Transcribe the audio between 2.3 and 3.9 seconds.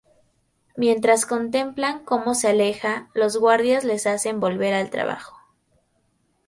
se aleja, los guardias